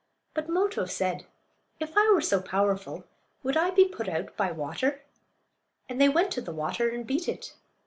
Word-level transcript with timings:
But 0.33 0.49
Moto 0.49 0.85
said, 0.85 1.27
"If 1.79 1.95
I 1.95 2.09
were 2.09 2.21
so 2.21 2.41
powerful 2.41 3.05
would 3.43 3.55
I 3.55 3.69
be 3.69 3.85
put 3.85 4.09
out 4.09 4.35
by 4.35 4.51
water?" 4.51 5.03
And 5.87 6.01
they 6.01 6.09
went 6.09 6.31
to 6.31 6.41
the 6.41 6.51
water 6.51 6.89
and 6.89 7.05
beat 7.05 7.29
it. 7.29 7.53